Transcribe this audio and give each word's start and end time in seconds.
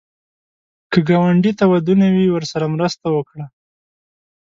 که 0.91 0.99
ګاونډي 1.09 1.51
ته 1.59 1.65
ودونه 1.71 2.05
وي، 2.15 2.27
ورسره 2.31 2.65
مرسته 2.75 3.07
وکړه 3.11 3.45